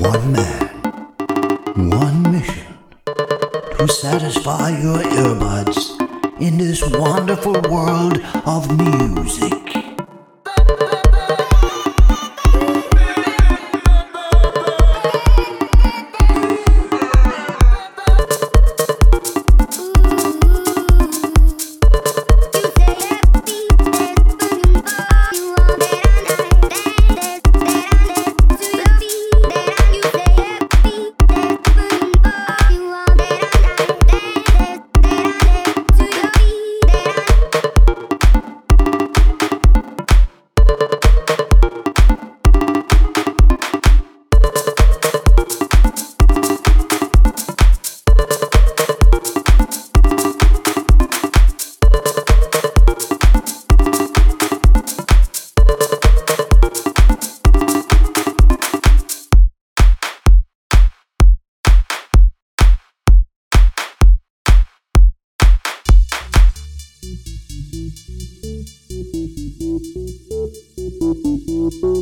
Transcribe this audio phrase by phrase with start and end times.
[0.00, 0.66] One man,
[1.90, 2.74] one mission
[3.76, 6.00] to satisfy your earbuds
[6.40, 9.59] in this wonderful world of music.
[71.82, 71.96] उसकी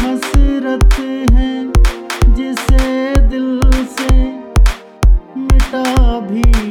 [0.00, 0.98] हसरत
[1.32, 1.77] है
[2.38, 3.60] जिसे दिल
[3.94, 4.12] से
[5.36, 5.84] मिटा
[6.28, 6.67] भी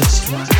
[0.00, 0.59] just right.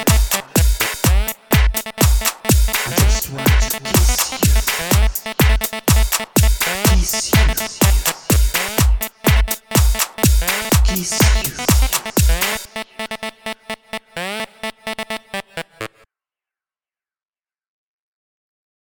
[10.95, 11.50] peace.